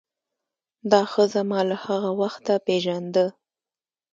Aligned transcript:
دا 0.91 1.01
ښځه 1.11 1.41
ما 1.49 1.59
له 1.69 1.77
هغه 1.85 2.11
وخته 2.21 2.53
پیژانده. 2.67 3.25